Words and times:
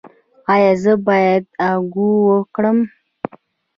ایا 0.53 0.71
زه 0.83 0.93
باید 1.07 1.43
اکو 1.69 2.07
وکړم؟ 2.27 2.77